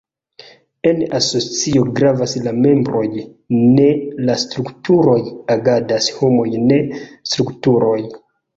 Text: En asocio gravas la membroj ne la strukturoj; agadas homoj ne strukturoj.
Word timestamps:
En 0.91 1.01
asocio 1.19 1.83
gravas 1.99 2.33
la 2.47 2.53
membroj 2.63 3.03
ne 3.75 3.87
la 4.31 4.39
strukturoj; 4.47 5.19
agadas 5.59 6.11
homoj 6.19 6.49
ne 6.73 6.83
strukturoj. 7.05 7.97